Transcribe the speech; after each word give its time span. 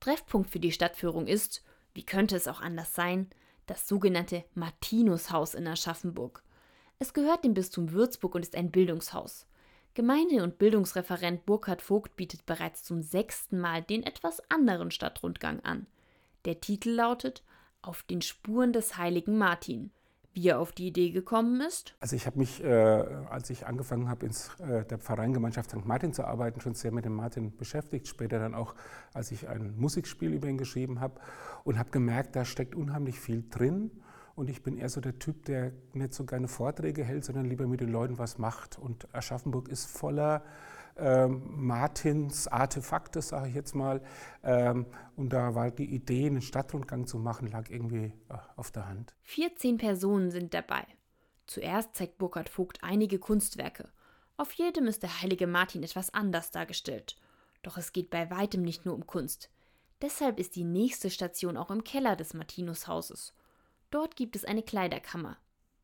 Treffpunkt 0.00 0.50
für 0.50 0.60
die 0.60 0.72
Stadtführung 0.72 1.26
ist, 1.26 1.62
wie 1.94 2.04
könnte 2.04 2.36
es 2.36 2.48
auch 2.48 2.60
anders 2.60 2.94
sein, 2.94 3.30
das 3.66 3.86
sogenannte 3.86 4.44
Martinushaus 4.54 5.54
in 5.54 5.66
Aschaffenburg. 5.66 6.42
Es 6.98 7.14
gehört 7.14 7.44
dem 7.44 7.54
Bistum 7.54 7.92
Würzburg 7.92 8.34
und 8.34 8.42
ist 8.42 8.56
ein 8.56 8.70
Bildungshaus. 8.70 9.46
Gemeinde- 9.94 10.42
und 10.42 10.58
Bildungsreferent 10.58 11.46
Burkhard 11.46 11.82
Vogt 11.82 12.16
bietet 12.16 12.46
bereits 12.46 12.84
zum 12.84 13.02
sechsten 13.02 13.60
Mal 13.60 13.82
den 13.82 14.02
etwas 14.02 14.40
anderen 14.50 14.90
Stadtrundgang 14.90 15.60
an. 15.60 15.86
Der 16.44 16.60
Titel 16.60 16.90
lautet 16.90 17.42
Auf 17.82 18.02
den 18.04 18.22
Spuren 18.22 18.72
des 18.72 18.96
heiligen 18.96 19.36
Martin. 19.36 19.90
Wie 20.32 20.48
er 20.48 20.60
auf 20.60 20.70
die 20.72 20.86
Idee 20.86 21.10
gekommen 21.10 21.60
ist? 21.60 21.94
Also 21.98 22.14
ich 22.14 22.26
habe 22.26 22.38
mich, 22.38 22.62
äh, 22.62 22.68
als 22.68 23.50
ich 23.50 23.66
angefangen 23.66 24.08
habe, 24.08 24.26
in 24.26 24.32
äh, 24.64 24.84
der 24.84 24.98
Pfarreiengemeinschaft 24.98 25.70
St. 25.70 25.84
Martin 25.84 26.12
zu 26.12 26.24
arbeiten, 26.24 26.60
schon 26.60 26.74
sehr 26.74 26.92
mit 26.92 27.04
dem 27.04 27.14
Martin 27.14 27.56
beschäftigt. 27.56 28.06
Später 28.06 28.38
dann 28.38 28.54
auch, 28.54 28.74
als 29.12 29.32
ich 29.32 29.48
ein 29.48 29.74
Musikspiel 29.76 30.32
über 30.32 30.48
ihn 30.48 30.58
geschrieben 30.58 31.00
habe 31.00 31.20
und 31.64 31.78
habe 31.78 31.90
gemerkt, 31.90 32.36
da 32.36 32.44
steckt 32.44 32.76
unheimlich 32.76 33.18
viel 33.18 33.44
drin. 33.50 33.90
Und 34.36 34.48
ich 34.48 34.62
bin 34.62 34.78
eher 34.78 34.88
so 34.88 35.00
der 35.00 35.18
Typ, 35.18 35.44
der 35.46 35.72
nicht 35.92 36.14
so 36.14 36.24
gerne 36.24 36.48
Vorträge 36.48 37.02
hält, 37.02 37.24
sondern 37.24 37.46
lieber 37.46 37.66
mit 37.66 37.80
den 37.80 37.90
Leuten 37.90 38.18
was 38.18 38.38
macht. 38.38 38.78
Und 38.78 39.12
Aschaffenburg 39.14 39.68
ist 39.68 39.86
voller 39.86 40.42
Martins 41.28 42.48
Artefakte, 42.48 43.22
sage 43.22 43.48
ich 43.48 43.54
jetzt 43.54 43.74
mal. 43.74 44.02
Ähm, 44.42 44.86
und 45.16 45.32
da 45.32 45.54
war 45.54 45.70
die 45.70 45.94
Idee, 45.94 46.26
einen 46.26 46.42
Stadtrundgang 46.42 47.06
zu 47.06 47.18
machen, 47.18 47.48
lag 47.48 47.70
irgendwie 47.70 48.12
äh, 48.28 48.34
auf 48.56 48.70
der 48.70 48.88
Hand. 48.88 49.14
14 49.22 49.78
Personen 49.78 50.30
sind 50.30 50.54
dabei. 50.54 50.84
Zuerst 51.46 51.96
zeigt 51.96 52.18
Burkhard 52.18 52.48
Vogt 52.48 52.78
einige 52.82 53.18
Kunstwerke. 53.18 53.88
Auf 54.36 54.52
jedem 54.52 54.86
ist 54.86 55.02
der 55.02 55.20
heilige 55.20 55.46
Martin 55.46 55.82
etwas 55.82 56.14
anders 56.14 56.50
dargestellt. 56.50 57.16
Doch 57.62 57.76
es 57.76 57.92
geht 57.92 58.10
bei 58.10 58.30
weitem 58.30 58.62
nicht 58.62 58.86
nur 58.86 58.94
um 58.94 59.06
Kunst. 59.06 59.50
Deshalb 60.00 60.38
ist 60.38 60.56
die 60.56 60.64
nächste 60.64 61.10
Station 61.10 61.56
auch 61.56 61.70
im 61.70 61.84
Keller 61.84 62.16
des 62.16 62.32
Martinushauses. 62.32 63.34
Dort 63.90 64.16
gibt 64.16 64.36
es 64.36 64.44
eine 64.44 64.62
Kleiderkammer. 64.62 65.36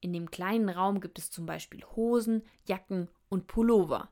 In 0.00 0.12
dem 0.12 0.30
kleinen 0.30 0.68
Raum 0.68 1.00
gibt 1.00 1.18
es 1.18 1.30
zum 1.30 1.44
Beispiel 1.44 1.84
Hosen, 1.96 2.42
Jacken 2.66 3.08
und 3.28 3.48
Pullover. 3.48 4.08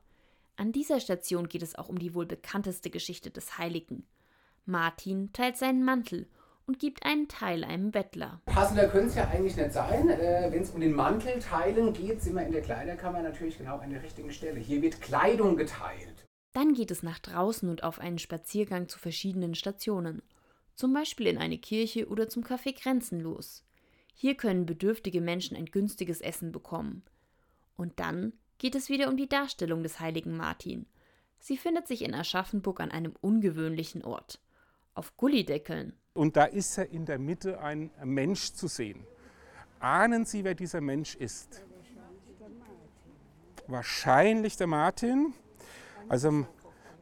An 0.57 0.71
dieser 0.71 0.99
Station 0.99 1.47
geht 1.47 1.61
es 1.61 1.75
auch 1.75 1.87
um 1.87 1.99
die 1.99 2.15
wohl 2.15 2.25
bekannteste 2.25 2.89
Geschichte 2.89 3.29
des 3.29 3.59
Heiligen. 3.59 4.07
Martin 4.65 5.31
teilt 5.31 5.55
seinen 5.55 5.85
Mantel 5.85 6.27
und 6.65 6.79
gibt 6.79 7.05
einen 7.05 7.27
Teil 7.27 7.63
einem 7.63 7.91
Bettler. 7.91 8.41
Passender 8.47 8.89
könnte 8.89 9.09
es 9.09 9.15
ja 9.15 9.27
eigentlich 9.27 9.55
nicht 9.55 9.71
sein. 9.71 10.09
Äh, 10.09 10.49
Wenn 10.51 10.63
es 10.63 10.71
um 10.71 10.81
den 10.81 10.93
Mantel 10.93 11.39
teilen 11.39 11.93
geht, 11.93 12.23
sind 12.23 12.33
wir 12.33 12.45
in 12.45 12.51
der 12.51 12.63
Kleiderkammer 12.63 13.21
natürlich 13.21 13.59
genau 13.59 13.77
an 13.77 13.91
der 13.91 14.01
richtigen 14.01 14.31
Stelle. 14.31 14.59
Hier 14.59 14.81
wird 14.81 14.99
Kleidung 14.99 15.57
geteilt. 15.57 16.25
Dann 16.53 16.73
geht 16.73 16.89
es 16.89 17.03
nach 17.03 17.19
draußen 17.19 17.69
und 17.69 17.83
auf 17.83 17.99
einen 17.99 18.17
Spaziergang 18.17 18.89
zu 18.89 18.97
verschiedenen 18.97 19.53
Stationen. 19.53 20.23
Zum 20.73 20.91
Beispiel 20.91 21.27
in 21.27 21.37
eine 21.37 21.59
Kirche 21.59 22.07
oder 22.07 22.29
zum 22.29 22.43
Café 22.43 22.75
Grenzenlos. 22.75 23.63
Hier 24.15 24.33
können 24.35 24.65
bedürftige 24.65 25.21
Menschen 25.21 25.55
ein 25.55 25.67
günstiges 25.67 26.19
Essen 26.19 26.51
bekommen. 26.51 27.03
Und 27.75 27.99
dann 27.99 28.33
geht 28.57 28.75
es 28.75 28.89
wieder 28.89 29.07
um 29.07 29.17
die 29.17 29.29
Darstellung 29.29 29.83
des 29.83 29.99
heiligen 29.99 30.35
Martin. 30.35 30.85
Sie 31.39 31.57
findet 31.57 31.87
sich 31.87 32.01
in 32.03 32.13
Aschaffenburg 32.13 32.79
an 32.79 32.91
einem 32.91 33.13
ungewöhnlichen 33.21 34.03
Ort. 34.03 34.39
Auf 34.93 35.15
Gullideckeln. 35.17 35.93
Und 36.13 36.35
da 36.35 36.45
ist 36.45 36.77
er 36.77 36.89
in 36.89 37.05
der 37.05 37.19
Mitte 37.19 37.61
ein 37.61 37.91
Mensch 38.03 38.53
zu 38.53 38.67
sehen. 38.67 39.05
Ahnen 39.79 40.25
Sie, 40.25 40.43
wer 40.43 40.55
dieser 40.55 40.81
Mensch 40.81 41.15
ist? 41.15 41.63
Wahrscheinlich 43.67 44.57
der 44.57 44.65
Martin. 44.65 45.33
Also 46.09 46.47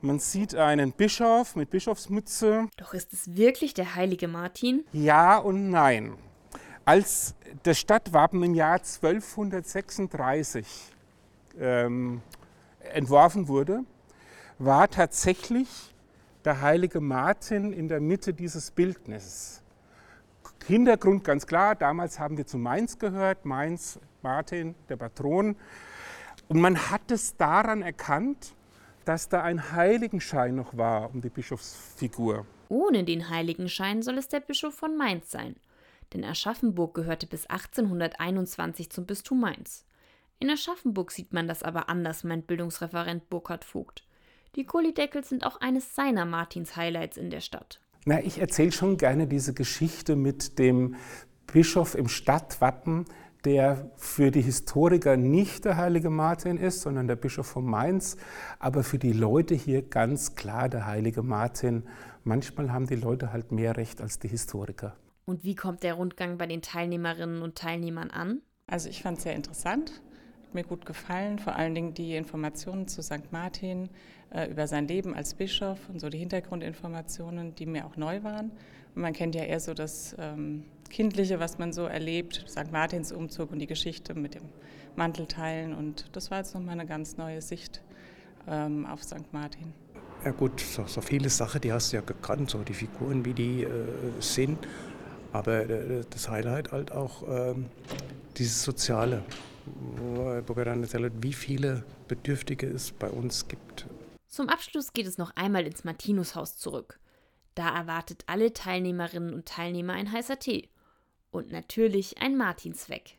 man 0.02 0.20
sieht 0.20 0.54
einen 0.56 0.92
Bischof 0.92 1.56
mit 1.56 1.70
Bischofsmütze. 1.70 2.68
Doch 2.76 2.94
ist 2.94 3.14
es 3.14 3.36
wirklich 3.36 3.74
der 3.74 3.96
heilige 3.96 4.28
Martin? 4.28 4.84
Ja 4.92 5.38
und 5.38 5.70
nein. 5.70 6.18
Als 6.84 7.36
das 7.64 7.80
Stadtwappen 7.80 8.44
im 8.44 8.54
Jahr 8.54 8.80
1236 8.80 10.68
ähm, 11.60 12.22
entworfen 12.94 13.48
wurde, 13.48 13.84
war 14.60 14.90
tatsächlich 14.90 15.94
der 16.44 16.62
heilige 16.62 17.02
Martin 17.02 17.74
in 17.74 17.88
der 17.88 18.00
Mitte 18.00 18.34
dieses 18.34 18.72
Bildnisses. 18.72 19.62
Hintergrund 20.68 21.24
ganz 21.24 21.46
klar, 21.46 21.76
damals 21.76 22.20
haben 22.20 22.38
wir 22.38 22.48
zu 22.48 22.58
Mainz 22.58 22.98
gehört, 22.98 23.46
Mainz, 23.46 24.00
Martin, 24.22 24.74
der 24.90 24.96
Patron. 24.96 25.56
Und 26.48 26.60
man 26.60 26.90
hat 26.90 27.12
es 27.12 27.38
daran 27.38 27.82
erkannt, 27.82 28.56
dass 29.06 29.30
da 29.30 29.44
ein 29.44 29.72
Heiligenschein 29.72 30.56
noch 30.56 30.76
war 30.76 31.14
um 31.14 31.22
die 31.22 31.30
Bischofsfigur. 31.30 32.46
Ohne 32.70 33.04
den 33.04 33.30
Heiligenschein 33.30 34.02
soll 34.02 34.18
es 34.18 34.28
der 34.28 34.40
Bischof 34.40 34.74
von 34.74 34.98
Mainz 34.98 35.30
sein. 35.30 35.56
Denn 36.14 36.24
Aschaffenburg 36.24 36.96
gehörte 36.96 37.28
bis 37.28 37.46
1821 37.46 38.90
zum 38.90 39.06
Bistum 39.06 39.40
Mainz. 39.40 39.86
In 40.40 40.50
Aschaffenburg 40.50 41.12
sieht 41.12 41.34
man 41.34 41.48
das 41.48 41.64
aber 41.64 41.90
anders, 41.90 42.24
meint 42.24 42.48
Bildungsreferent 42.48 43.30
Burkhard 43.30 43.64
Vogt. 43.64 44.06
Die 44.56 44.66
Kohlideckel 44.66 45.24
sind 45.24 45.46
auch 45.46 45.60
eines 45.62 45.96
seiner 45.96 46.26
Martins-Highlights 46.26 47.18
in 47.18 47.30
der 47.30 47.42
Stadt. 47.42 47.82
Na, 48.06 48.22
ich 48.22 48.40
erzähle 48.40 48.72
schon 48.72 48.98
gerne 48.98 49.28
diese 49.28 49.54
Geschichte 49.54 50.16
mit 50.16 50.60
dem 50.60 50.96
Bischof 51.48 51.96
im 51.96 52.08
Stadtwappen, 52.08 53.06
der 53.46 53.92
für 53.96 54.32
die 54.32 54.42
Historiker 54.42 55.18
nicht 55.18 55.66
der 55.66 55.78
heilige 55.78 56.10
Martin 56.10 56.58
ist, 56.58 56.82
sondern 56.82 57.08
der 57.08 57.16
Bischof 57.16 57.48
von 57.48 57.66
Mainz, 57.66 58.18
aber 58.60 58.84
für 58.84 58.98
die 58.98 59.14
Leute 59.14 59.56
hier 59.56 59.82
ganz 59.84 60.36
klar 60.36 60.70
der 60.70 60.86
heilige 60.86 61.22
Martin. 61.22 61.84
Manchmal 62.24 62.72
haben 62.72 62.88
die 62.88 62.96
Leute 62.96 63.32
halt 63.32 63.52
mehr 63.52 63.78
Recht 63.78 64.02
als 64.02 64.20
die 64.20 64.28
Historiker. 64.28 64.96
Und 65.26 65.44
wie 65.44 65.56
kommt 65.56 65.84
der 65.84 65.96
Rundgang 65.96 66.38
bei 66.38 66.48
den 66.48 66.62
Teilnehmerinnen 66.62 67.42
und 67.42 67.56
Teilnehmern 67.56 68.12
an? 68.12 68.42
Also 68.68 68.90
ich 68.90 69.02
fand 69.02 69.18
es 69.18 69.24
sehr 69.24 69.36
interessant 69.36 70.02
mir 70.56 70.64
gut 70.64 70.86
gefallen, 70.86 71.38
vor 71.38 71.56
allen 71.56 71.76
Dingen 71.76 71.94
die 71.94 72.16
Informationen 72.16 72.88
zu 72.88 73.04
St. 73.04 73.32
Martin 73.32 73.90
äh, 74.32 74.50
über 74.50 74.68
sein 74.68 74.88
Leben 74.88 75.14
als 75.14 75.36
Bischof 75.36 75.78
und 75.90 76.00
so 76.00 76.10
die 76.10 76.18
Hintergrundinformationen, 76.18 77.54
die 77.56 77.68
mir 77.68 77.86
auch 77.86 77.98
neu 77.98 78.24
waren. 78.24 78.52
Und 78.96 79.02
man 79.02 79.14
kennt 79.14 79.36
ja 79.36 79.44
eher 79.44 79.60
so 79.60 79.74
das 79.74 80.16
ähm, 80.18 80.64
Kindliche, 80.90 81.40
was 81.40 81.58
man 81.58 81.74
so 81.74 81.86
erlebt, 81.86 82.46
St. 82.48 82.72
Martins 82.72 83.12
Umzug 83.12 83.52
und 83.52 83.60
die 83.60 83.68
Geschichte 83.68 84.16
mit 84.16 84.36
dem 84.36 84.44
Mantelteilen. 84.96 85.76
Und 85.76 86.06
das 86.14 86.32
war 86.32 86.40
jetzt 86.40 86.56
nochmal 86.56 86.74
eine 86.74 86.86
ganz 86.86 87.18
neue 87.18 87.42
Sicht 87.42 87.84
ähm, 88.48 88.86
auf 88.86 89.04
St. 89.04 89.32
Martin. 89.32 89.74
Ja 90.24 90.32
gut, 90.32 90.60
so, 90.60 90.86
so, 90.88 91.02
viele 91.02 91.30
Sachen, 91.30 91.62
die 91.62 91.72
hast 91.72 91.92
du 91.92 91.98
ja 91.98 92.02
gekannt, 92.02 92.50
so 92.50 92.64
die 92.64 92.74
Figuren, 92.74 93.26
wie 93.26 93.34
die 93.34 93.64
äh, 93.64 93.70
sind. 94.20 94.58
Aber 95.34 95.70
äh, 95.70 96.02
das 96.10 96.30
Highlight 96.30 96.72
halt 96.72 96.92
auch 96.92 97.24
ähm, 97.28 97.66
dieses 98.38 98.64
Soziale 98.64 99.24
wir 99.66 100.66
dann 100.66 100.84
erzählen, 100.84 101.12
wie 101.22 101.34
viele 101.34 101.84
Bedürftige 102.08 102.68
es 102.68 102.92
bei 102.92 103.10
uns 103.10 103.48
gibt. 103.48 103.88
Zum 104.28 104.50
Abschluss 104.50 104.94
geht 104.94 105.08
es 105.08 105.18
noch 105.18 105.36
einmal 105.36 105.66
ins 105.66 105.84
Martinushaus 105.84 106.58
zurück. 106.58 107.00
Da 107.56 107.74
erwartet 107.74 108.24
alle 108.28 108.52
Teilnehmerinnen 108.52 109.34
und 109.34 109.46
Teilnehmer 109.46 109.94
ein 109.94 110.12
heißer 110.12 110.40
Tee. 110.40 110.70
Und 111.32 111.52
natürlich 111.52 112.22
ein 112.22 112.38
Martinsweg. 112.38 113.14